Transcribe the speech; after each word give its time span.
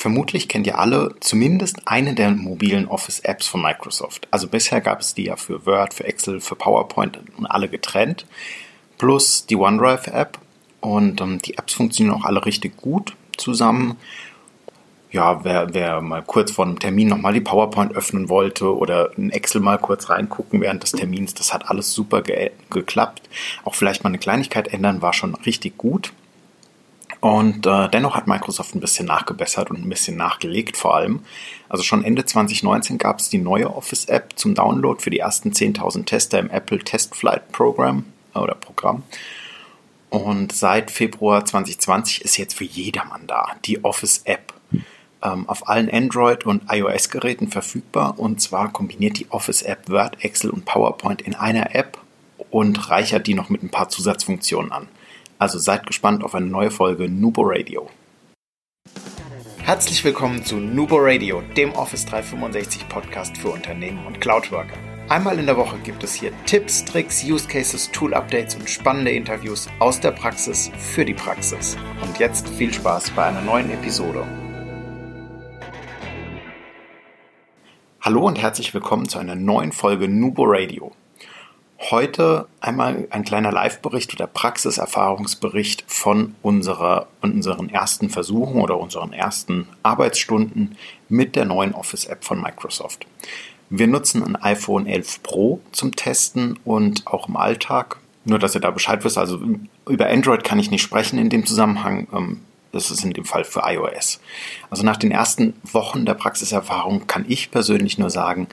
Vermutlich 0.00 0.48
kennt 0.48 0.66
ihr 0.66 0.78
alle 0.78 1.14
zumindest 1.20 1.82
eine 1.84 2.14
der 2.14 2.30
mobilen 2.30 2.88
Office-Apps 2.88 3.46
von 3.46 3.60
Microsoft. 3.60 4.28
Also 4.30 4.48
bisher 4.48 4.80
gab 4.80 5.02
es 5.02 5.12
die 5.12 5.24
ja 5.24 5.36
für 5.36 5.66
Word, 5.66 5.92
für 5.92 6.04
Excel, 6.04 6.40
für 6.40 6.54
PowerPoint 6.54 7.18
und 7.36 7.44
alle 7.44 7.68
getrennt. 7.68 8.24
Plus 8.96 9.44
die 9.44 9.56
OneDrive-App. 9.56 10.38
Und 10.80 11.20
ähm, 11.20 11.38
die 11.42 11.58
Apps 11.58 11.74
funktionieren 11.74 12.16
auch 12.16 12.24
alle 12.24 12.46
richtig 12.46 12.78
gut 12.78 13.14
zusammen. 13.36 13.98
Ja, 15.12 15.44
wer, 15.44 15.74
wer 15.74 16.00
mal 16.00 16.22
kurz 16.22 16.50
vor 16.50 16.64
einem 16.64 16.78
Termin 16.78 17.08
nochmal 17.08 17.34
die 17.34 17.42
PowerPoint 17.42 17.94
öffnen 17.94 18.30
wollte 18.30 18.74
oder 18.74 19.10
in 19.18 19.28
Excel 19.28 19.60
mal 19.60 19.76
kurz 19.76 20.08
reingucken 20.08 20.62
während 20.62 20.82
des 20.82 20.92
Termins, 20.92 21.34
das 21.34 21.52
hat 21.52 21.68
alles 21.68 21.92
super 21.92 22.22
ge 22.22 22.52
geklappt. 22.70 23.28
Auch 23.64 23.74
vielleicht 23.74 24.02
mal 24.02 24.08
eine 24.08 24.18
Kleinigkeit 24.18 24.68
ändern 24.68 25.02
war 25.02 25.12
schon 25.12 25.34
richtig 25.34 25.76
gut. 25.76 26.14
Und 27.20 27.66
äh, 27.66 27.88
dennoch 27.90 28.14
hat 28.14 28.26
Microsoft 28.26 28.74
ein 28.74 28.80
bisschen 28.80 29.06
nachgebessert 29.06 29.70
und 29.70 29.84
ein 29.84 29.88
bisschen 29.88 30.16
nachgelegt 30.16 30.76
vor 30.78 30.96
allem. 30.96 31.20
Also 31.68 31.82
schon 31.82 32.02
Ende 32.02 32.24
2019 32.24 32.96
gab 32.96 33.18
es 33.18 33.28
die 33.28 33.38
neue 33.38 33.74
Office-App 33.74 34.32
zum 34.36 34.54
Download 34.54 35.00
für 35.00 35.10
die 35.10 35.18
ersten 35.18 35.50
10.000 35.50 36.06
Tester 36.06 36.38
im 36.38 36.48
Apple 36.48 36.78
Test 36.78 37.14
Flight 37.14 37.52
Program 37.52 38.04
äh, 38.34 38.38
oder 38.38 38.54
Programm. 38.54 39.02
Und 40.08 40.52
seit 40.52 40.90
Februar 40.90 41.44
2020 41.44 42.24
ist 42.24 42.36
jetzt 42.38 42.54
für 42.54 42.64
jedermann 42.64 43.26
da 43.26 43.52
die 43.64 43.84
Office-App. 43.84 44.54
Ähm, 45.22 45.46
auf 45.50 45.68
allen 45.68 45.90
Android- 45.90 46.46
und 46.46 46.62
iOS-Geräten 46.72 47.48
verfügbar. 47.48 48.18
Und 48.18 48.40
zwar 48.40 48.72
kombiniert 48.72 49.18
die 49.18 49.30
Office-App 49.30 49.90
Word, 49.90 50.24
Excel 50.24 50.48
und 50.48 50.64
PowerPoint 50.64 51.20
in 51.20 51.34
einer 51.34 51.74
App 51.74 51.98
und 52.50 52.88
reichert 52.88 53.26
die 53.26 53.34
noch 53.34 53.50
mit 53.50 53.62
ein 53.62 53.68
paar 53.68 53.90
Zusatzfunktionen 53.90 54.72
an. 54.72 54.88
Also 55.40 55.58
seid 55.58 55.86
gespannt 55.86 56.22
auf 56.22 56.34
eine 56.34 56.44
neue 56.44 56.70
Folge 56.70 57.08
Nubo 57.08 57.40
Radio. 57.42 57.88
Herzlich 59.62 60.04
willkommen 60.04 60.44
zu 60.44 60.56
Nubo 60.56 60.96
Radio, 60.98 61.42
dem 61.56 61.72
Office 61.72 62.04
365 62.04 62.86
Podcast 62.90 63.38
für 63.38 63.48
Unternehmen 63.48 64.04
und 64.06 64.20
Cloudworker. 64.20 64.76
Einmal 65.08 65.38
in 65.38 65.46
der 65.46 65.56
Woche 65.56 65.78
gibt 65.78 66.04
es 66.04 66.12
hier 66.12 66.30
Tipps, 66.44 66.84
Tricks, 66.84 67.24
Use 67.24 67.48
Cases, 67.48 67.90
Tool 67.90 68.12
Updates 68.12 68.54
und 68.54 68.68
spannende 68.68 69.12
Interviews 69.12 69.66
aus 69.78 69.98
der 69.98 70.10
Praxis 70.10 70.70
für 70.76 71.06
die 71.06 71.14
Praxis. 71.14 71.74
Und 72.02 72.18
jetzt 72.18 72.46
viel 72.46 72.74
Spaß 72.74 73.12
bei 73.12 73.24
einer 73.24 73.40
neuen 73.40 73.70
Episode. 73.70 74.26
Hallo 78.02 78.26
und 78.26 78.38
herzlich 78.38 78.74
willkommen 78.74 79.08
zu 79.08 79.18
einer 79.18 79.36
neuen 79.36 79.72
Folge 79.72 80.06
Nubo 80.06 80.44
Radio. 80.44 80.92
Heute 81.88 82.46
einmal 82.60 83.08
ein 83.08 83.24
kleiner 83.24 83.50
Live-Bericht 83.50 84.12
oder 84.12 84.26
Praxiserfahrungsbericht 84.26 85.84
von 85.86 86.34
unserer, 86.42 87.06
unseren 87.22 87.70
ersten 87.70 88.10
Versuchen 88.10 88.60
oder 88.60 88.78
unseren 88.78 89.14
ersten 89.14 89.66
Arbeitsstunden 89.82 90.76
mit 91.08 91.36
der 91.36 91.46
neuen 91.46 91.74
Office-App 91.74 92.22
von 92.22 92.42
Microsoft. 92.42 93.06
Wir 93.70 93.86
nutzen 93.86 94.22
ein 94.22 94.36
iPhone 94.36 94.86
11 94.86 95.22
Pro 95.22 95.60
zum 95.72 95.96
Testen 95.96 96.58
und 96.66 97.06
auch 97.06 97.28
im 97.28 97.36
Alltag. 97.38 97.96
Nur, 98.26 98.38
dass 98.38 98.54
ihr 98.54 98.60
da 98.60 98.70
Bescheid 98.70 99.02
wisst, 99.02 99.16
also 99.16 99.40
über 99.88 100.06
Android 100.06 100.44
kann 100.44 100.58
ich 100.58 100.70
nicht 100.70 100.82
sprechen 100.82 101.18
in 101.18 101.30
dem 101.30 101.46
Zusammenhang. 101.46 102.08
Ähm, 102.12 102.40
das 102.72 102.90
ist 102.90 103.04
in 103.04 103.14
dem 103.14 103.24
Fall 103.24 103.44
für 103.44 103.62
iOS. 103.64 104.20
Also 104.68 104.84
nach 104.84 104.98
den 104.98 105.10
ersten 105.10 105.54
Wochen 105.62 106.04
der 106.04 106.14
Praxiserfahrung 106.14 107.06
kann 107.06 107.24
ich 107.26 107.50
persönlich 107.50 107.96
nur 107.96 108.10
sagen, 108.10 108.48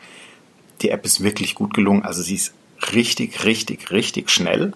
die 0.82 0.90
App 0.90 1.06
ist 1.06 1.24
wirklich 1.24 1.56
gut 1.56 1.74
gelungen. 1.74 2.04
Also 2.04 2.22
sie 2.22 2.36
ist 2.36 2.54
richtig, 2.94 3.44
richtig, 3.46 3.92
richtig 3.92 4.30
schnell, 4.30 4.74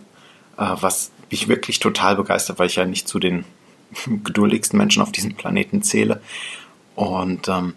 äh, 0.57 0.75
was 0.80 1.11
mich 1.30 1.47
wirklich 1.47 1.80
total 1.80 2.16
begeistert, 2.16 2.59
weil 2.59 2.67
ich 2.67 2.75
ja 2.75 2.85
nicht 2.85 3.07
zu 3.07 3.19
den 3.19 3.45
geduldigsten 4.23 4.77
Menschen 4.77 5.02
auf 5.02 5.11
diesem 5.11 5.35
Planeten 5.35 5.81
zähle. 5.81 6.22
Und 6.95 7.47
ähm, 7.47 7.73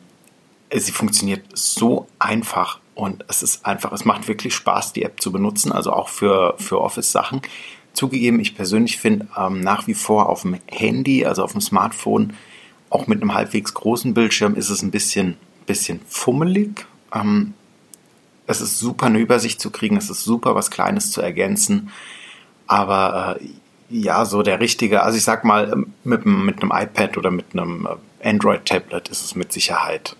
sie 0.72 0.92
funktioniert 0.92 1.44
so 1.54 2.08
einfach 2.18 2.80
und 2.94 3.24
es 3.28 3.42
ist 3.42 3.66
einfach, 3.66 3.92
es 3.92 4.04
macht 4.04 4.28
wirklich 4.28 4.54
Spaß, 4.54 4.92
die 4.92 5.02
App 5.02 5.20
zu 5.20 5.32
benutzen, 5.32 5.72
also 5.72 5.92
auch 5.92 6.08
für, 6.08 6.54
für 6.58 6.80
Office-Sachen. 6.80 7.42
Zugegeben, 7.92 8.40
ich 8.40 8.56
persönlich 8.56 8.98
finde 8.98 9.28
ähm, 9.36 9.60
nach 9.60 9.86
wie 9.86 9.94
vor 9.94 10.28
auf 10.28 10.42
dem 10.42 10.58
Handy, 10.66 11.24
also 11.24 11.42
auf 11.44 11.52
dem 11.52 11.60
Smartphone, 11.60 12.34
auch 12.90 13.06
mit 13.06 13.20
einem 13.20 13.34
halbwegs 13.34 13.74
großen 13.74 14.14
Bildschirm 14.14 14.54
ist 14.54 14.70
es 14.70 14.82
ein 14.82 14.90
bisschen, 14.90 15.36
bisschen 15.66 16.00
fummelig. 16.08 16.86
Ähm, 17.12 17.54
es 18.46 18.60
ist 18.60 18.78
super, 18.78 19.06
eine 19.06 19.18
Übersicht 19.18 19.60
zu 19.60 19.70
kriegen, 19.70 19.96
es 19.96 20.10
ist 20.10 20.24
super, 20.24 20.54
was 20.54 20.70
Kleines 20.70 21.10
zu 21.12 21.20
ergänzen. 21.20 21.90
Aber 22.66 23.36
äh, 23.40 23.48
ja, 23.90 24.24
so 24.24 24.42
der 24.42 24.60
richtige, 24.60 25.02
also 25.02 25.16
ich 25.16 25.24
sag 25.24 25.44
mal, 25.44 25.72
ähm, 25.72 25.94
mit, 26.04 26.26
mit 26.26 26.62
einem 26.62 26.72
iPad 26.74 27.16
oder 27.16 27.30
mit 27.30 27.46
einem 27.52 27.86
äh, 27.86 28.28
Android-Tablet 28.28 29.08
ist 29.08 29.24
es 29.24 29.34
mit 29.34 29.52
Sicherheit 29.52 30.16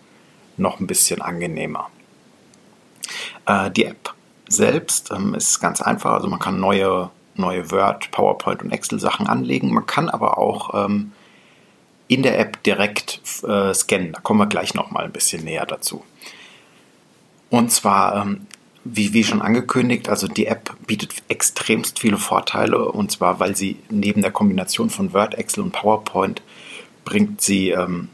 noch 0.56 0.80
ein 0.80 0.86
bisschen 0.86 1.22
angenehmer. 1.22 1.90
Äh, 3.46 3.70
die 3.70 3.84
App 3.84 4.14
selbst 4.48 5.10
ähm, 5.10 5.34
ist 5.34 5.60
ganz 5.60 5.80
einfach, 5.80 6.12
also 6.12 6.28
man 6.28 6.38
kann 6.38 6.60
neue, 6.60 7.10
neue 7.34 7.70
Word, 7.70 8.10
PowerPoint 8.10 8.62
und 8.62 8.70
Excel-Sachen 8.70 9.26
anlegen. 9.26 9.72
Man 9.72 9.86
kann 9.86 10.08
aber 10.08 10.38
auch 10.38 10.86
ähm, 10.86 11.12
in 12.08 12.22
der 12.22 12.38
App 12.38 12.62
direkt 12.62 13.20
äh, 13.46 13.72
scannen. 13.74 14.12
Da 14.12 14.20
kommen 14.20 14.40
wir 14.40 14.46
gleich 14.46 14.74
noch 14.74 14.90
mal 14.90 15.04
ein 15.04 15.12
bisschen 15.12 15.44
näher 15.44 15.66
dazu. 15.66 16.04
Und 17.54 17.70
zwar, 17.70 18.20
ähm, 18.20 18.40
wie, 18.82 19.12
wie 19.12 19.22
schon 19.22 19.40
angekündigt, 19.40 20.08
also 20.08 20.26
die 20.26 20.46
App 20.46 20.74
bietet 20.88 21.22
extremst 21.28 22.00
viele 22.00 22.16
Vorteile. 22.16 22.90
Und 22.90 23.12
zwar, 23.12 23.38
weil 23.38 23.54
sie 23.54 23.76
neben 23.90 24.22
der 24.22 24.32
Kombination 24.32 24.90
von 24.90 25.12
Word, 25.12 25.36
Excel 25.36 25.62
und 25.62 25.70
PowerPoint 25.70 26.42
bringt 27.04 27.40
sie 27.40 27.70
ähm, 27.70 28.08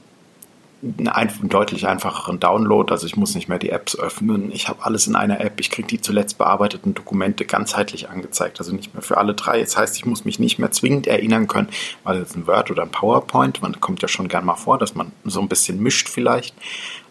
einen 0.82 1.48
deutlich 1.48 1.86
einfacheren 1.86 2.38
Download. 2.38 2.92
Also 2.92 3.06
ich 3.06 3.16
muss 3.16 3.34
nicht 3.34 3.48
mehr 3.48 3.58
die 3.58 3.70
Apps 3.70 3.98
öffnen. 3.98 4.52
Ich 4.52 4.68
habe 4.68 4.84
alles 4.84 5.06
in 5.06 5.16
einer 5.16 5.40
App. 5.40 5.58
Ich 5.58 5.70
kriege 5.70 5.88
die 5.88 6.02
zuletzt 6.02 6.36
bearbeiteten 6.36 6.92
Dokumente 6.92 7.46
ganzheitlich 7.46 8.10
angezeigt. 8.10 8.58
Also 8.58 8.74
nicht 8.74 8.92
mehr 8.92 9.02
für 9.02 9.16
alle 9.16 9.32
drei. 9.32 9.60
Das 9.60 9.78
heißt, 9.78 9.96
ich 9.96 10.04
muss 10.04 10.26
mich 10.26 10.38
nicht 10.38 10.58
mehr 10.58 10.70
zwingend 10.70 11.06
erinnern 11.06 11.46
können, 11.46 11.70
weil 12.04 12.18
es 12.18 12.36
ein 12.36 12.46
Word 12.46 12.70
oder 12.70 12.82
ein 12.82 12.90
PowerPoint. 12.90 13.62
Man 13.62 13.80
kommt 13.80 14.02
ja 14.02 14.08
schon 14.08 14.28
gern 14.28 14.44
mal 14.44 14.56
vor, 14.56 14.76
dass 14.76 14.94
man 14.94 15.12
so 15.24 15.40
ein 15.40 15.48
bisschen 15.48 15.82
mischt 15.82 16.10
vielleicht. 16.10 16.54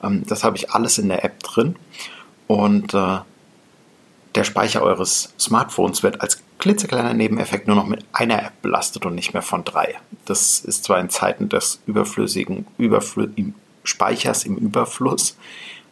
Ähm, 0.04 0.24
das 0.28 0.44
habe 0.44 0.58
ich 0.58 0.70
alles 0.70 1.00
in 1.00 1.10
der 1.10 1.26
App 1.26 1.42
drin 1.42 1.76
und 2.50 2.96
äh, 2.96 3.20
der 4.34 4.44
Speicher 4.44 4.82
eures 4.82 5.34
Smartphones 5.40 6.02
wird 6.02 6.22
als 6.22 6.42
klitzekleiner 6.58 7.14
Nebeneffekt 7.14 7.68
nur 7.68 7.76
noch 7.76 7.86
mit 7.86 8.04
einer 8.12 8.44
App 8.44 8.62
belastet 8.64 9.06
und 9.06 9.14
nicht 9.14 9.34
mehr 9.34 9.44
von 9.44 9.64
drei. 9.64 9.96
Das 10.26 10.60
ist 10.60 10.84
zwar 10.84 11.00
in 11.00 11.12
Zeiten 11.12 11.48
des 11.48 11.80
überflüssigen 11.86 12.66
Überfl 12.80 13.32
im 13.36 13.54
Speichers 13.84 14.46
im 14.46 14.56
Überfluss 14.56 15.38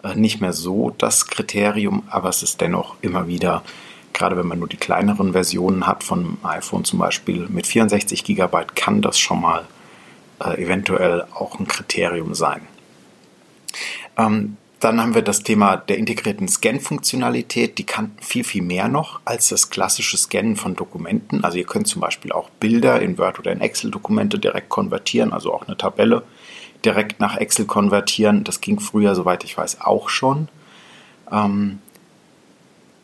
äh, 0.03 0.16
nicht 0.16 0.41
mehr 0.41 0.51
so 0.51 0.95
das 0.97 1.28
Kriterium, 1.28 2.03
aber 2.09 2.29
es 2.29 2.41
ist 2.41 2.59
dennoch 2.59 2.95
immer 3.01 3.28
wieder, 3.28 3.63
gerade 4.13 4.35
wenn 4.35 4.47
man 4.47 4.57
nur 4.57 4.68
die 4.68 4.78
kleineren 4.78 5.34
Versionen 5.34 5.85
hat 5.85 6.03
von 6.03 6.39
iPhone 6.41 6.85
zum 6.85 6.97
Beispiel 6.97 7.47
mit 7.50 7.68
64 7.68 8.24
GB, 8.24 8.66
kann 8.74 9.03
das 9.03 9.19
schon 9.19 9.41
mal 9.41 9.68
äh, 10.44 10.59
eventuell 10.59 11.28
auch 11.35 11.59
ein 11.59 11.68
Kriterium 11.68 12.34
sein. 12.34 12.62
Ähm, 14.18 14.57
dann 14.80 15.02
haben 15.02 15.16
wir 15.16 15.24
das 15.24 15.42
Thema 15.42 15.78
der 15.78 15.98
integrierten 15.98 16.48
Scan-Funktionalität. 16.48 17.78
Die 17.80 17.86
kann 17.86 18.12
viel, 18.22 18.44
viel 18.44 18.62
mehr 18.62 18.88
noch 18.88 19.20
als 19.26 19.50
das 19.50 19.72
klassische 19.72 20.18
Scannen 20.18 20.56
von 20.56 20.76
Dokumenten. 20.76 21.44
Also 21.44 21.58
ihr 21.58 21.66
könnt 21.66 21.88
zum 21.88 22.02
Beispiel 22.02 22.32
auch 22.32 22.50
Bilder 22.52 23.02
in 23.02 23.18
Word 23.18 23.40
oder 23.40 23.52
in 23.52 23.62
Excel-Dokumente 23.62 24.38
direkt 24.38 24.70
konvertieren, 24.70 25.34
also 25.34 25.54
auch 25.54 25.68
eine 25.68 25.78
Tabelle 25.78 26.24
direkt 26.86 27.20
nach 27.20 27.38
Excel 27.38 27.66
konvertieren. 27.66 28.44
Das 28.44 28.62
ging 28.62 28.80
früher, 28.80 29.16
soweit 29.16 29.44
ich 29.44 29.58
weiß, 29.58 29.82
auch 29.82 30.10
schon. 30.10 30.48
Ähm, 31.32 31.80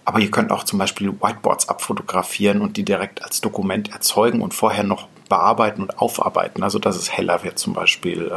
aber 0.05 0.19
ihr 0.19 0.29
könnt 0.29 0.51
auch 0.51 0.63
zum 0.63 0.77
Beispiel 0.77 1.11
Whiteboards 1.11 1.69
abfotografieren 1.69 2.61
und 2.61 2.77
die 2.77 2.83
direkt 2.83 3.23
als 3.23 3.41
Dokument 3.41 3.91
erzeugen 3.91 4.41
und 4.41 4.53
vorher 4.53 4.83
noch 4.83 5.07
bearbeiten 5.27 5.81
und 5.81 5.97
aufarbeiten, 5.97 6.61
also 6.61 6.77
dass 6.77 6.97
es 6.97 7.11
heller 7.11 7.43
wird 7.43 7.57
zum 7.57 7.73
Beispiel. 7.73 8.31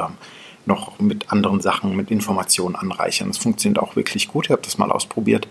Noch 0.66 0.98
mit 0.98 1.32
anderen 1.32 1.60
Sachen, 1.60 1.96
mit 1.96 2.10
Informationen 2.10 2.76
anreichern. 2.76 3.28
Das 3.28 3.38
funktioniert 3.38 3.80
auch 3.80 3.96
wirklich 3.96 4.28
gut. 4.28 4.46
Ich 4.46 4.50
habe 4.50 4.62
das 4.62 4.78
mal 4.78 4.92
ausprobiert. 4.92 5.48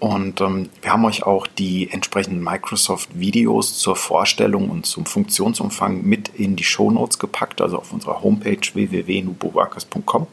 Und 0.00 0.40
ähm, 0.40 0.70
wir 0.80 0.92
haben 0.92 1.04
euch 1.04 1.24
auch 1.24 1.46
die 1.46 1.90
entsprechenden 1.90 2.42
Microsoft-Videos 2.42 3.78
zur 3.78 3.96
Vorstellung 3.96 4.70
und 4.70 4.86
zum 4.86 5.04
Funktionsumfang 5.04 6.02
mit 6.02 6.28
in 6.28 6.56
die 6.56 6.64
Show 6.64 6.90
Notes 6.90 7.18
gepackt, 7.18 7.60
also 7.60 7.76
auf 7.76 7.92
unserer 7.92 8.22
Homepage 8.22 8.60
www.nuboworkers.com. 8.72 10.26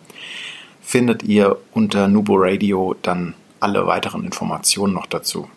Findet 0.82 1.24
ihr 1.24 1.58
unter 1.74 2.08
Nubo 2.08 2.36
Radio 2.38 2.96
dann 3.02 3.34
alle 3.60 3.86
weiteren 3.86 4.24
Informationen 4.24 4.94
noch 4.94 5.06
dazu. 5.06 5.50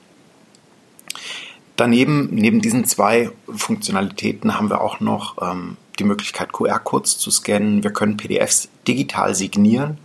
Daneben, 1.77 2.31
neben 2.33 2.61
diesen 2.61 2.85
zwei 2.87 3.31
Funktionalitäten, 3.49 4.59
haben 4.59 4.71
wir 4.71 4.81
auch 4.81 4.99
noch 4.99 5.41
ähm, 5.41 5.77
die 6.01 6.05
Möglichkeit, 6.05 6.53
QR-Codes 6.53 7.19
zu 7.19 7.31
scannen. 7.31 7.85
Wir 7.85 7.93
können 7.93 8.17
PDFs 8.17 8.69
digital 8.89 9.35
signieren 9.35 9.99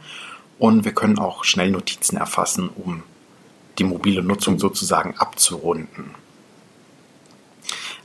und 0.59 0.85
wir 0.85 0.93
können 0.93 1.17
auch 1.17 1.43
schnell 1.43 1.71
Notizen 1.71 2.17
erfassen, 2.17 2.69
um 2.69 3.03
die 3.79 3.83
mobile 3.83 4.21
Nutzung 4.21 4.59
sozusagen 4.59 5.15
abzurunden. 5.17 6.11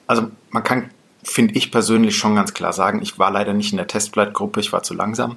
Also 0.07 0.31
man 0.51 0.65
kann, 0.65 0.91
finde 1.23 1.55
ich 1.55 1.71
persönlich 1.71 2.17
schon 2.17 2.35
ganz 2.35 2.55
klar 2.55 2.73
sagen, 2.73 3.03
ich 3.03 3.19
war 3.19 3.31
leider 3.31 3.53
nicht 3.53 3.73
in 3.73 3.77
der 3.77 3.87
Testflight-Gruppe, 3.87 4.61
ich 4.61 4.73
war 4.73 4.83
zu 4.83 4.95
langsam. 4.95 5.37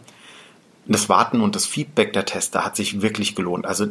das 0.85 1.09
Warten 1.09 1.41
und 1.41 1.55
das 1.55 1.65
Feedback 1.65 2.13
der 2.13 2.25
Tester 2.25 2.65
hat 2.65 2.75
sich 2.75 3.01
wirklich 3.01 3.35
gelohnt. 3.35 3.65
Also 3.65 3.87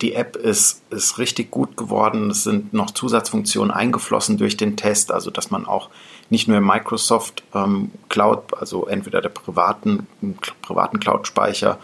die 0.00 0.14
App 0.14 0.36
ist, 0.36 0.82
ist 0.90 1.18
richtig 1.18 1.50
gut 1.50 1.76
geworden. 1.76 2.30
Es 2.30 2.44
sind 2.44 2.72
noch 2.72 2.90
Zusatzfunktionen 2.90 3.70
eingeflossen 3.70 4.36
durch 4.36 4.56
den 4.56 4.76
Test, 4.76 5.10
also 5.10 5.30
dass 5.30 5.50
man 5.50 5.66
auch 5.66 5.88
nicht 6.28 6.48
nur 6.48 6.58
im 6.58 6.66
Microsoft 6.66 7.42
ähm, 7.54 7.90
Cloud, 8.08 8.58
also 8.58 8.86
entweder 8.86 9.20
der 9.20 9.28
privaten, 9.28 10.06
privaten 10.62 11.00
Cloud-Speicher 11.00 11.78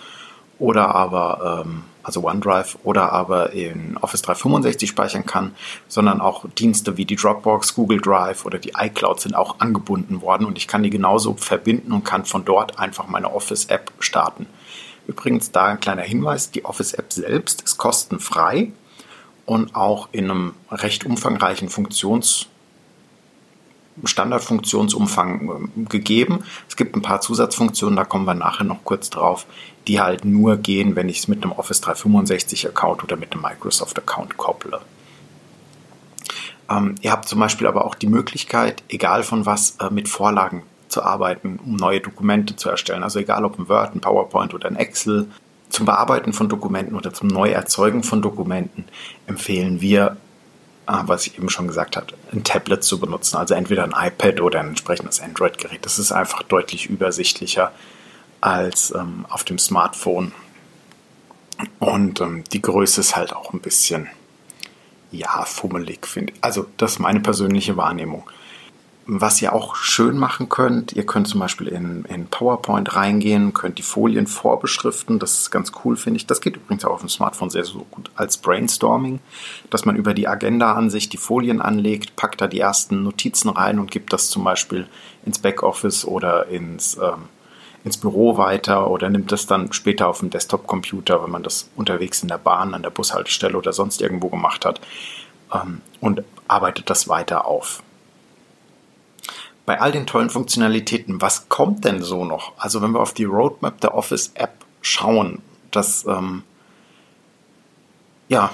oder 0.58 0.94
aber 0.94 1.64
ähm, 1.64 1.84
also 2.02 2.24
OneDrive 2.24 2.78
oder 2.82 3.12
aber 3.12 3.52
in 3.52 3.96
Office 4.00 4.22
365 4.22 4.90
speichern 4.90 5.24
kann, 5.24 5.54
sondern 5.88 6.20
auch 6.20 6.44
Dienste 6.58 6.96
wie 6.96 7.04
die 7.04 7.16
Dropbox, 7.16 7.74
Google 7.74 8.00
Drive 8.00 8.44
oder 8.44 8.58
die 8.58 8.72
iCloud 8.76 9.20
sind 9.20 9.34
auch 9.34 9.60
angebunden 9.60 10.20
worden 10.20 10.46
und 10.46 10.58
ich 10.58 10.66
kann 10.68 10.82
die 10.82 10.90
genauso 10.90 11.34
verbinden 11.34 11.92
und 11.92 12.04
kann 12.04 12.24
von 12.24 12.44
dort 12.44 12.78
einfach 12.78 13.06
meine 13.06 13.32
Office-App 13.32 13.92
starten. 14.00 14.46
Übrigens 15.06 15.50
da 15.50 15.66
ein 15.66 15.80
kleiner 15.80 16.02
Hinweis, 16.02 16.50
die 16.50 16.64
Office-App 16.64 17.12
selbst 17.12 17.62
ist 17.62 17.78
kostenfrei 17.78 18.72
und 19.46 19.74
auch 19.74 20.08
in 20.12 20.30
einem 20.30 20.54
recht 20.70 21.04
umfangreichen 21.04 21.68
Funktions- 21.68 22.46
Standardfunktionsumfang 24.04 25.70
ähm, 25.76 25.88
gegeben. 25.88 26.44
Es 26.68 26.76
gibt 26.76 26.96
ein 26.96 27.02
paar 27.02 27.20
Zusatzfunktionen, 27.20 27.96
da 27.96 28.04
kommen 28.04 28.24
wir 28.24 28.34
nachher 28.34 28.64
noch 28.64 28.84
kurz 28.84 29.10
drauf, 29.10 29.46
die 29.86 30.00
halt 30.00 30.24
nur 30.24 30.56
gehen, 30.56 30.96
wenn 30.96 31.08
ich 31.08 31.18
es 31.18 31.28
mit 31.28 31.42
einem 31.42 31.52
Office 31.52 31.80
365 31.80 32.68
Account 32.68 33.04
oder 33.04 33.16
mit 33.16 33.32
einem 33.32 33.42
Microsoft 33.42 33.98
Account 33.98 34.36
kopple. 34.36 34.80
Ähm, 36.70 36.94
ihr 37.00 37.12
habt 37.12 37.28
zum 37.28 37.38
Beispiel 37.40 37.66
aber 37.66 37.84
auch 37.84 37.94
die 37.94 38.06
Möglichkeit, 38.06 38.82
egal 38.88 39.22
von 39.22 39.46
was, 39.46 39.76
äh, 39.80 39.90
mit 39.90 40.08
Vorlagen 40.08 40.62
zu 40.92 41.02
arbeiten, 41.02 41.58
um 41.64 41.76
neue 41.76 42.00
Dokumente 42.00 42.54
zu 42.56 42.68
erstellen. 42.68 43.02
Also 43.02 43.18
egal 43.18 43.44
ob 43.44 43.58
ein 43.58 43.68
Word, 43.68 43.94
ein 43.94 44.00
PowerPoint 44.00 44.54
oder 44.54 44.68
ein 44.68 44.76
Excel. 44.76 45.28
Zum 45.68 45.86
Bearbeiten 45.86 46.32
von 46.32 46.48
Dokumenten 46.48 46.94
oder 46.94 47.14
zum 47.14 47.28
Neuerzeugen 47.28 48.02
von 48.02 48.20
Dokumenten 48.20 48.84
empfehlen 49.26 49.80
wir 49.80 50.18
Ah, 50.84 51.04
was 51.06 51.26
ich 51.28 51.38
eben 51.38 51.48
schon 51.48 51.68
gesagt 51.68 51.96
habe, 51.96 52.08
ein 52.32 52.42
Tablet 52.42 52.82
zu 52.82 52.98
benutzen, 52.98 53.36
also 53.36 53.54
entweder 53.54 53.84
ein 53.84 53.94
iPad 53.96 54.40
oder 54.40 54.58
ein 54.58 54.70
entsprechendes 54.70 55.20
Android-Gerät. 55.20 55.84
Das 55.84 56.00
ist 56.00 56.10
einfach 56.10 56.42
deutlich 56.42 56.90
übersichtlicher 56.90 57.70
als 58.40 58.92
ähm, 58.92 59.24
auf 59.28 59.44
dem 59.44 59.58
Smartphone. 59.58 60.32
Und 61.78 62.20
ähm, 62.20 62.42
die 62.52 62.60
Größe 62.60 63.00
ist 63.00 63.14
halt 63.14 63.32
auch 63.32 63.52
ein 63.52 63.60
bisschen, 63.60 64.08
ja, 65.12 65.44
fummelig, 65.44 66.04
finde 66.04 66.32
ich. 66.32 66.42
Also, 66.42 66.66
das 66.78 66.92
ist 66.92 66.98
meine 66.98 67.20
persönliche 67.20 67.76
Wahrnehmung. 67.76 68.28
Was 69.06 69.42
ihr 69.42 69.52
auch 69.52 69.74
schön 69.74 70.16
machen 70.16 70.48
könnt, 70.48 70.92
ihr 70.92 71.04
könnt 71.04 71.26
zum 71.26 71.40
Beispiel 71.40 71.66
in, 71.66 72.04
in 72.04 72.28
PowerPoint 72.28 72.94
reingehen, 72.94 73.52
könnt 73.52 73.78
die 73.78 73.82
Folien 73.82 74.28
vorbeschriften. 74.28 75.18
Das 75.18 75.40
ist 75.40 75.50
ganz 75.50 75.72
cool, 75.84 75.96
finde 75.96 76.18
ich. 76.18 76.26
Das 76.28 76.40
geht 76.40 76.54
übrigens 76.54 76.84
auch 76.84 76.92
auf 76.92 77.00
dem 77.00 77.08
Smartphone 77.08 77.50
sehr, 77.50 77.64
sehr 77.64 77.80
gut 77.90 78.12
als 78.14 78.36
Brainstorming, 78.36 79.18
dass 79.70 79.84
man 79.84 79.96
über 79.96 80.14
die 80.14 80.28
Agenda-Ansicht 80.28 81.12
die 81.12 81.16
Folien 81.16 81.60
anlegt, 81.60 82.14
packt 82.14 82.40
da 82.40 82.46
die 82.46 82.60
ersten 82.60 83.02
Notizen 83.02 83.48
rein 83.48 83.80
und 83.80 83.90
gibt 83.90 84.12
das 84.12 84.30
zum 84.30 84.44
Beispiel 84.44 84.86
ins 85.26 85.40
Backoffice 85.40 86.04
oder 86.04 86.46
ins, 86.46 86.96
ähm, 86.96 87.24
ins 87.82 87.96
Büro 87.96 88.36
weiter 88.36 88.88
oder 88.88 89.10
nimmt 89.10 89.32
das 89.32 89.48
dann 89.48 89.72
später 89.72 90.06
auf 90.06 90.20
dem 90.20 90.30
Desktop-Computer, 90.30 91.24
wenn 91.24 91.30
man 91.30 91.42
das 91.42 91.68
unterwegs 91.74 92.22
in 92.22 92.28
der 92.28 92.38
Bahn, 92.38 92.72
an 92.72 92.82
der 92.82 92.90
Bushaltestelle 92.90 93.58
oder 93.58 93.72
sonst 93.72 94.00
irgendwo 94.00 94.28
gemacht 94.28 94.64
hat 94.64 94.80
ähm, 95.52 95.80
und 96.00 96.22
arbeitet 96.46 96.88
das 96.88 97.08
weiter 97.08 97.46
auf 97.46 97.82
bei 99.64 99.80
all 99.80 99.92
den 99.92 100.06
tollen 100.06 100.30
Funktionalitäten, 100.30 101.20
was 101.20 101.48
kommt 101.48 101.84
denn 101.84 102.02
so 102.02 102.24
noch? 102.24 102.52
Also 102.58 102.82
wenn 102.82 102.92
wir 102.92 103.00
auf 103.00 103.14
die 103.14 103.24
Roadmap 103.24 103.80
der 103.80 103.94
Office-App 103.94 104.52
schauen, 104.80 105.40
das, 105.70 106.04
ähm, 106.06 106.42
ja, 108.28 108.50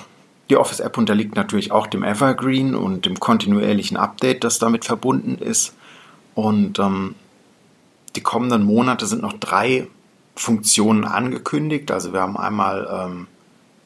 die 0.51 0.57
Office-App 0.57 0.97
unterliegt 0.99 1.35
natürlich 1.35 1.73
auch 1.73 1.87
dem 1.87 2.03
Evergreen 2.03 2.75
und 2.75 3.07
dem 3.07 3.21
kontinuierlichen 3.21 3.97
Update, 3.97 4.45
das 4.45 4.59
damit 4.59 4.85
verbunden 4.85 5.39
ist. 5.39 5.75
Und 6.35 6.79
ähm, 6.79 7.15
die 8.17 8.23
kommenden 8.23 8.63
Monate 8.63 9.07
sind 9.07 9.23
noch 9.23 9.35
drei 9.35 9.89
Funktionen 10.37 11.05
angekündigt. 11.05 11.91
Also 11.91 12.13
wir 12.13 12.21
haben 12.21 12.37
einmal 12.37 12.89
ähm, 12.91 13.27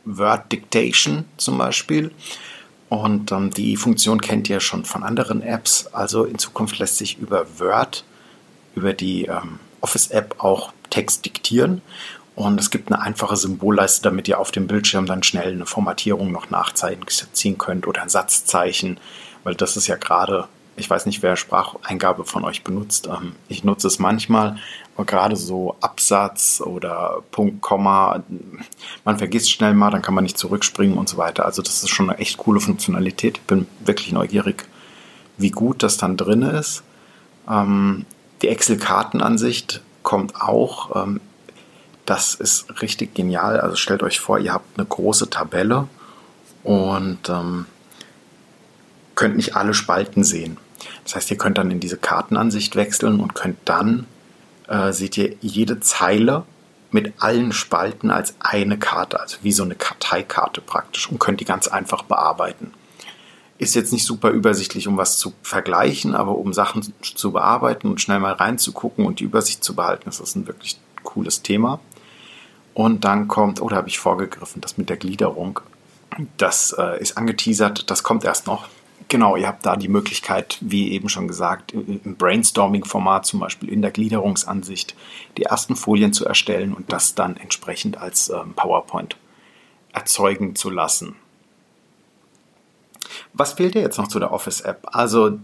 Word 0.05 0.53
Dictation 0.53 1.25
zum 1.37 1.59
Beispiel. 1.59 2.13
Und 2.93 3.33
ähm, 3.33 3.51
die 3.51 3.79
Funktion 3.79 4.21
kennt 4.21 4.51
ihr 4.51 4.61
schon 4.61 4.85
von 4.85 5.03
anderen 5.03 5.41
Apps. 5.41 5.87
Also 5.95 6.25
in 6.25 6.37
Zukunft 6.37 6.79
lässt 6.79 6.99
sich 6.99 7.17
über 7.17 7.47
Word, 7.59 8.05
über 8.75 8.93
die 8.93 9.25
ähm, 9.25 9.61
Office-App 9.81 10.35
auch 10.45 10.75
Text 10.91 11.25
diktieren. 11.25 11.81
Und 12.35 12.61
es 12.61 12.71
gibt 12.71 12.93
eine 12.93 13.01
einfache 13.01 13.37
Symbolleiste, 13.37 14.03
damit 14.03 14.29
ihr 14.29 14.39
auf 14.39 14.51
dem 14.51 14.67
Bildschirm 14.67 15.07
dann 15.07 15.23
schnell 15.23 15.53
eine 15.53 15.65
Formatierung 15.65 16.33
noch 16.33 16.51
nachziehen 16.51 17.57
könnt 17.57 17.87
oder 17.87 18.03
ein 18.03 18.11
Satzzeichen, 18.11 19.01
weil 19.43 19.55
das 19.55 19.79
ist 19.79 19.87
ja 19.87 19.97
gerade 19.97 20.47
ich 20.77 20.89
weiß 20.89 21.07
nicht, 21.07 21.23
wer 21.23 21.37
Spracheingabe 21.37 22.25
von 22.25 22.45
euch 22.45 22.65
benutzt. 22.65 23.07
Ähm, 23.07 23.35
ich 23.49 23.65
nutze 23.65 23.87
es 23.87 23.99
manchmal, 23.99 24.57
aber 24.95 25.05
gerade 25.05 25.37
so 25.37 25.77
Absatz 25.81 26.63
oder 26.65 27.23
Punkt, 27.31 27.61
Komma, 27.61 28.23
man 29.05 29.19
vergisst 29.19 29.51
schnell 29.51 29.75
mal, 29.75 29.91
dann 29.91 30.03
kann 30.03 30.15
man 30.15 30.25
nicht 30.25 30.39
zurückspringen 30.39 30.97
und 30.97 31.09
so 31.09 31.17
weiter. 31.17 31.45
Also 31.45 31.63
das 31.63 31.83
ist 31.83 31.91
schon 31.91 32.11
eine 32.11 32.19
echt 32.19 32.39
coole 32.39 32.61
Funktionalität. 32.61 33.47
Bin 33.47 33.67
wirklich 33.85 34.13
neugierig, 34.13 34.67
wie 35.37 35.51
gut 35.51 35.83
das 35.83 35.97
dann 35.97 36.17
drin 36.17 36.43
ist. 36.43 36.83
Ähm, 37.49 38.07
die 38.41 38.49
Excel-Kartenansicht 38.49 39.83
kommt 40.03 40.41
auch. 40.41 41.05
Ähm, 41.05 41.21
das 42.07 42.35
ist 42.35 42.83
richtig 42.83 43.15
genial. 43.15 43.61
Also 43.61 43.77
stellt 43.77 44.03
euch 44.03 44.21
vor, 44.21 44.39
ihr 44.39 44.53
habt 44.53 44.79
eine 44.79 44.87
große 44.87 45.31
Tabelle 45.31 45.87
und 46.65 47.31
könnt 49.15 49.37
nicht 49.37 49.55
alle 49.55 49.73
Spalten 49.73 50.25
sehen. 50.25 50.57
Das 51.05 51.15
heißt, 51.17 51.31
ihr 51.31 51.39
könnt 51.39 51.59
dann 51.59 51.71
in 51.71 51.81
diese 51.81 51.97
Kartenansicht 51.97 52.77
wechseln 52.77 53.21
und 53.21 53.35
könnt 53.35 53.59
dann, 53.65 54.07
äh, 54.69 54.93
seht 54.93 55.17
ihr, 55.17 55.35
jede 55.41 55.81
Zeile 55.81 56.45
mit 56.91 57.15
allen 57.19 57.53
Spalten 57.53 58.11
als 58.11 58.35
eine 58.41 58.79
Karte, 58.79 59.21
also 59.21 59.39
wie 59.43 59.53
so 59.53 59.63
eine 59.63 59.75
Karteikarte 59.75 60.61
praktisch 60.61 61.11
und 61.11 61.19
könnt 61.19 61.41
die 61.41 61.45
ganz 61.45 61.69
einfach 61.69 62.03
bearbeiten. 62.03 62.73
Ist 63.59 63.75
jetzt 63.75 63.93
nicht 63.93 64.05
super 64.05 64.31
übersichtlich, 64.31 64.89
um 64.89 64.97
was 64.97 65.19
zu 65.19 65.33
vergleichen, 65.43 66.15
aber 66.15 66.37
um 66.37 66.53
Sachen 66.53 66.93
zu 67.01 67.33
bearbeiten 67.33 67.89
und 67.89 68.01
schnell 68.01 68.19
mal 68.19 68.33
reinzugucken 68.33 69.07
und 69.07 69.21
die 69.21 69.25
Übersicht 69.25 69.65
zu 69.65 69.75
behalten, 69.75 70.09
ist 70.09 70.21
das 70.21 70.35
ein 70.35 70.47
wirklich 70.47 70.79
cooles 71.03 71.43
Thema. 71.43 71.81
Und 72.75 73.05
dann 73.05 73.29
kommt, 73.29 73.61
oder 73.61 73.77
oh, 73.77 73.79
habe 73.79 73.89
ich 73.89 73.99
vorgegriffen, 73.99 74.61
das 74.61 74.79
mit 74.79 74.89
der 74.89 74.97
Gliederung. 74.97 75.61
Das 76.37 76.75
äh, 76.77 77.01
ist 77.01 77.17
angeteasert, 77.17 77.91
das 77.91 78.03
kommt 78.03 78.25
erst 78.25 78.47
noch. 78.47 78.69
Genau, 79.13 79.37
ihr 79.37 79.47
habt 79.47 79.67
da 79.67 79.77
die 79.77 79.89
Möglichkeit, 79.89 80.57
wie 80.63 80.93
eben 80.93 81.11
schon 81.11 81.29
gesagt, 81.29 81.73
im 81.73 82.17
Brainstorming-Format 82.17 83.27
zum 83.27 83.41
Beispiel 83.41 83.69
in 83.69 83.83
der 83.83 83.91
Gliederungsansicht 83.91 84.97
die 85.37 85.43
ersten 85.43 85.77
Folien 85.77 86.15
zu 86.15 86.25
erstellen 86.25 86.73
und 86.73 86.91
das 86.95 87.15
dann 87.15 87.37
entsprechend 87.37 87.99
als 87.99 88.31
ähm, 88.31 88.55
PowerPoint 88.57 89.19
erzeugen 89.93 90.57
zu 90.57 90.71
lassen. 90.71 91.15
Was 93.35 93.53
fehlt 93.53 93.75
dir 93.75 93.83
jetzt 93.83 93.99
noch 93.99 94.09
zu 94.09 94.19
der 94.19 94.33
Office-App? 94.33 94.81
Also 94.85 95.39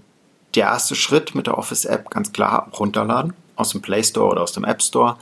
der 0.54 0.64
erste 0.64 0.94
Schritt 0.94 1.34
mit 1.34 1.46
der 1.46 1.58
Office-App 1.58 2.08
ganz 2.08 2.32
klar 2.32 2.70
runterladen 2.72 3.34
aus 3.56 3.72
dem 3.72 3.82
Play 3.82 4.02
Store 4.02 4.30
oder 4.30 4.40
aus 4.40 4.52
dem 4.52 4.64
App 4.64 4.80
Store 4.82 5.18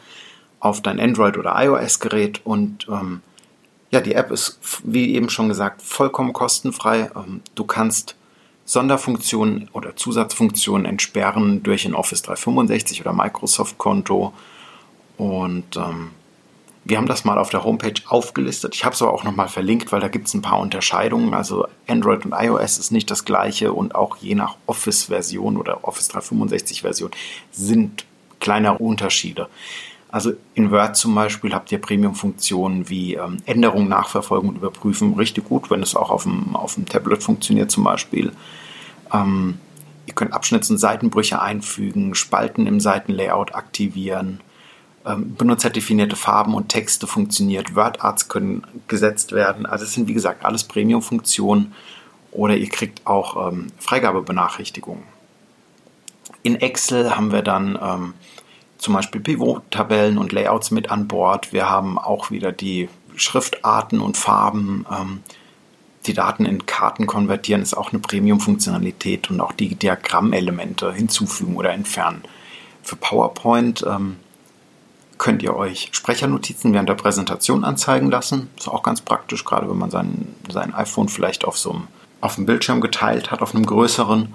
auf 0.61 0.81
dein 0.81 1.01
Android- 1.01 1.37
oder 1.37 1.57
iOS-Gerät 1.57 2.47
und 2.47 2.87
ähm, 2.89 3.23
ja, 3.91 4.01
die 4.01 4.15
App 4.15 4.31
ist, 4.31 4.61
wie 4.85 5.17
eben 5.17 5.31
schon 5.31 5.49
gesagt, 5.49 5.83
vollkommen 5.83 6.33
kostenfrei. 6.33 7.11
Ähm, 7.17 7.41
du 7.57 7.65
kannst 7.65 8.15
Sonderfunktionen 8.67 9.71
oder 9.73 9.97
Zusatzfunktionen 9.97 10.87
entsperren 10.87 11.63
durch 11.63 11.87
ein 11.87 11.95
Office 11.95 12.23
365 12.23 13.01
oder 13.01 13.13
Microsoft-Konto. 13.13 14.33
Und 15.17 15.77
ähm, 15.77 16.11
wir 16.85 16.99
haben 16.99 17.07
das 17.07 17.25
mal 17.25 17.39
auf 17.39 17.51
der 17.51 17.65
Homepage 17.65 18.01
aufgelistet. 18.07 18.75
Ich 18.75 18.85
habe 18.85 18.95
es 18.95 19.03
aber 19.03 19.13
auch 19.13 19.25
nochmal 19.25 19.49
verlinkt, 19.49 19.93
weil 19.93 20.01
da 20.01 20.09
gibt 20.09 20.29
es 20.29 20.35
ein 20.35 20.43
paar 20.43 20.59
Unterscheidungen. 20.59 21.33
Also 21.33 21.67
Android 21.87 22.25
und 22.25 22.33
iOS 22.33 22.79
ist 22.79 22.93
nicht 22.93 23.11
das 23.11 23.25
gleiche 23.25 23.73
und 23.73 23.95
auch 23.95 24.17
je 24.17 24.35
nach 24.35 24.57
Office-Version 24.67 25.57
oder 25.57 25.87
Office 25.87 26.11
365-Version 26.11 27.11
sind 27.53 28.05
kleinere 28.41 28.79
Unterschiede. 28.79 29.49
Also 30.09 30.33
in 30.55 30.71
Word 30.71 30.97
zum 30.97 31.15
Beispiel 31.15 31.53
habt 31.53 31.71
ihr 31.73 31.81
Premium-Funktionen 31.81 32.89
wie 32.89 33.15
ähm, 33.15 33.39
Änderungen 33.45 33.89
nachverfolgen 33.89 34.49
und 34.49 34.57
überprüfen. 34.57 35.15
Richtig 35.15 35.45
gut, 35.45 35.71
wenn 35.71 35.83
es 35.83 35.97
auch 35.97 36.11
auf 36.11 36.23
dem, 36.23 36.55
auf 36.55 36.75
dem 36.75 36.87
Tablet 36.87 37.23
funktioniert 37.23 37.71
zum 37.71 37.85
Beispiel. 37.85 38.33
Ähm, 39.13 39.59
ihr 40.07 40.15
könnt 40.15 40.33
Abschnitts- 40.33 40.71
und 40.71 40.79
Seitenbrüche 40.79 41.41
einfügen, 41.41 42.15
Spalten 42.15 42.67
im 42.67 42.81
Seitenlayout 42.81 43.55
aktivieren. 43.55 44.41
Ähm, 45.05 45.35
benutzerdefinierte 45.37 46.17
Farben 46.17 46.55
und 46.55 46.69
Texte 46.69 47.07
funktioniert. 47.07 47.75
WordArts 47.75 48.29
können 48.29 48.65
gesetzt 48.89 49.33
werden. 49.33 49.67
Also 49.67 49.85
es 49.85 49.93
sind 49.93 50.09
wie 50.09 50.15
gesagt 50.15 50.45
alles 50.45 50.65
Premium-Funktionen. 50.65 51.75
Oder 52.31 52.57
ihr 52.57 52.69
kriegt 52.69 53.07
auch 53.07 53.51
ähm, 53.51 53.69
Freigabebenachrichtigungen. 53.79 55.05
In 56.43 56.57
Excel 56.57 57.17
haben 57.17 57.33
wir 57.33 57.43
dann 57.43 57.79
ähm, 57.81 58.15
zum 58.79 58.95
Beispiel 58.95 59.21
Pivot-Tabellen 59.21 60.19
und 60.19 60.33
Layouts 60.33 60.71
mit 60.71 60.91
an 60.91 61.09
Bord. 61.09 61.53
Wir 61.53 61.69
haben 61.69 61.99
auch 61.99 62.31
wieder 62.31 62.53
die 62.53 62.89
Schriftarten 63.17 64.01
und 64.01 64.17
Farben. 64.17 64.87
Ähm, 64.91 65.23
die 66.07 66.15
Daten 66.15 66.45
in 66.45 66.67
Karten 66.67 67.07
konvertieren 67.07 67.63
ist 67.63 67.77
auch 67.77 67.93
eine 67.93 68.01
Premium-Funktionalität 68.01 69.31
und 69.31 69.41
auch 69.41 69.53
die 69.53 69.75
Diagrammelemente 69.75 70.93
hinzufügen 70.93 71.57
oder 71.57 71.73
entfernen. 71.73 72.23
Für 72.83 72.97
PowerPoint 72.97 73.85
ähm, 73.89 74.17
könnt 75.19 75.43
ihr 75.43 75.57
euch 75.57 75.89
Sprechernotizen 75.93 76.73
während 76.73 76.89
der 76.89 76.95
Präsentation 76.95 77.65
anzeigen 77.65 78.11
lassen. 78.11 78.51
Ist 78.57 78.69
auch 78.69 78.83
ganz 78.83 79.01
praktisch, 79.01 79.45
gerade 79.45 79.69
wenn 79.69 79.79
man 79.79 79.91
sein, 79.91 80.29
sein 80.49 80.75
iPhone 80.75 81.09
vielleicht 81.09 81.45
auf 81.45 81.59
so 81.59 81.73
einem 81.73 81.89
auf 82.21 82.37
dem 82.37 82.47
Bildschirm 82.47 82.81
geteilt 82.81 83.31
hat, 83.31 83.43
auf 83.43 83.55
einem 83.55 83.67
größeren 83.67 84.35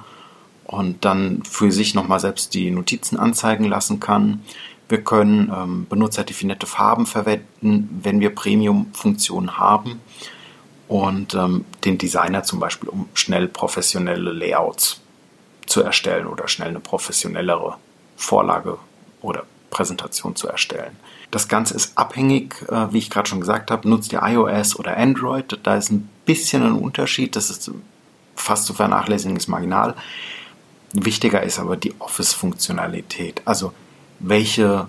und 0.71 1.03
dann 1.05 1.43
für 1.43 1.71
sich 1.71 1.93
nochmal 1.93 2.19
selbst 2.19 2.53
die 2.53 2.71
Notizen 2.71 3.17
anzeigen 3.17 3.65
lassen 3.65 3.99
kann. 3.99 4.41
Wir 4.89 5.03
können 5.03 5.51
ähm, 5.55 5.85
benutzerdefinierte 5.87 6.65
Farben 6.65 7.05
verwenden, 7.05 7.99
wenn 8.01 8.19
wir 8.19 8.33
Premium-Funktionen 8.33 9.57
haben 9.57 9.99
und 10.87 11.35
ähm, 11.35 11.65
den 11.85 11.97
Designer 11.97 12.43
zum 12.43 12.59
Beispiel, 12.59 12.89
um 12.89 13.09
schnell 13.13 13.47
professionelle 13.47 14.31
Layouts 14.31 15.01
zu 15.65 15.81
erstellen 15.81 16.25
oder 16.25 16.47
schnell 16.47 16.69
eine 16.69 16.79
professionellere 16.79 17.77
Vorlage 18.15 18.77
oder 19.21 19.43
Präsentation 19.69 20.35
zu 20.35 20.47
erstellen. 20.47 20.97
Das 21.31 21.47
Ganze 21.47 21.73
ist 21.75 21.97
abhängig, 21.97 22.55
äh, 22.69 22.91
wie 22.93 22.97
ich 22.97 23.09
gerade 23.09 23.29
schon 23.29 23.39
gesagt 23.39 23.71
habe, 23.71 23.87
nutzt 23.87 24.11
ihr 24.13 24.21
iOS 24.23 24.77
oder 24.77 24.97
Android. 24.97 25.59
Da 25.63 25.75
ist 25.75 25.91
ein 25.91 26.09
bisschen 26.25 26.63
ein 26.63 26.73
Unterschied, 26.73 27.35
das 27.35 27.49
ist 27.49 27.71
fast 28.35 28.65
zu 28.65 28.73
vernachlässigen, 28.73 29.37
ist 29.37 29.47
marginal. 29.47 29.95
Wichtiger 30.93 31.43
ist 31.43 31.59
aber 31.59 31.77
die 31.77 31.93
Office-Funktionalität. 31.99 33.41
Also 33.45 33.73
welche, 34.19 34.87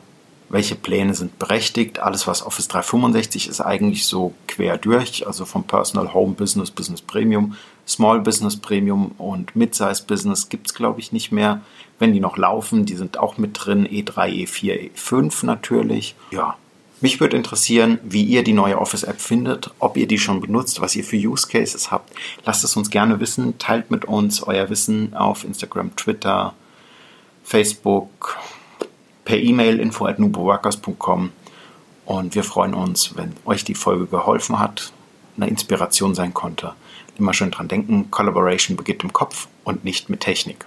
welche 0.48 0.74
Pläne 0.74 1.14
sind 1.14 1.38
berechtigt. 1.38 2.00
Alles, 2.00 2.26
was 2.26 2.44
Office 2.44 2.68
365 2.68 3.48
ist, 3.48 3.60
eigentlich 3.60 4.06
so 4.06 4.34
quer 4.46 4.78
durch. 4.78 5.26
Also 5.26 5.44
vom 5.44 5.64
Personal 5.64 6.12
Home 6.12 6.34
Business, 6.34 6.70
Business 6.70 7.00
Premium, 7.00 7.56
Small 7.86 8.20
Business 8.20 8.56
Premium 8.56 9.12
und 9.18 9.54
Mid-Size 9.56 10.04
Business 10.06 10.48
gibt 10.48 10.68
es, 10.68 10.74
glaube 10.74 11.00
ich, 11.00 11.12
nicht 11.12 11.32
mehr. 11.32 11.60
Wenn 11.98 12.12
die 12.12 12.20
noch 12.20 12.36
laufen, 12.36 12.84
die 12.84 12.96
sind 12.96 13.18
auch 13.18 13.38
mit 13.38 13.64
drin. 13.64 13.86
E3, 13.86 14.46
E4, 14.46 14.90
E5 14.92 15.46
natürlich. 15.46 16.14
Ja, 16.30 16.56
mich 17.02 17.20
würde 17.20 17.36
interessieren, 17.36 17.98
wie 18.02 18.22
ihr 18.22 18.44
die 18.44 18.52
neue 18.52 18.80
Office-App 18.80 19.20
findet, 19.20 19.70
ob 19.78 19.96
ihr 19.96 20.06
die 20.06 20.18
schon 20.18 20.40
benutzt, 20.40 20.80
was 20.80 20.96
ihr 20.96 21.04
für 21.04 21.16
Use 21.16 21.46
Cases 21.46 21.90
habt. 21.90 22.12
Lasst 22.44 22.64
es 22.64 22.76
uns 22.76 22.90
gerne 22.90 23.20
wissen, 23.20 23.58
teilt 23.58 23.90
mit 23.90 24.04
uns 24.04 24.42
euer 24.42 24.70
Wissen 24.70 25.14
auf 25.14 25.44
Instagram, 25.44 25.94
Twitter, 25.96 26.54
Facebook, 27.44 28.38
per 29.24 29.38
E-Mail 29.38 29.80
info 29.80 30.06
at 30.06 30.18
und 32.04 32.34
wir 32.34 32.44
freuen 32.44 32.74
uns, 32.74 33.16
wenn 33.16 33.32
euch 33.44 33.64
die 33.64 33.74
Folge 33.74 34.06
geholfen 34.06 34.58
hat, 34.58 34.92
eine 35.36 35.48
Inspiration 35.48 36.14
sein 36.14 36.34
konnte. 36.34 36.74
Immer 37.18 37.32
schön 37.32 37.50
dran 37.50 37.68
denken, 37.68 38.10
Collaboration 38.10 38.76
beginnt 38.76 39.04
im 39.04 39.12
Kopf 39.12 39.48
und 39.64 39.84
nicht 39.84 40.08
mit 40.08 40.20
Technik. 40.20 40.66